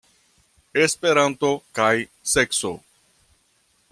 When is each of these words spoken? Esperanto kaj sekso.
Esperanto 0.85 1.51
kaj 1.79 1.93
sekso. 2.33 2.75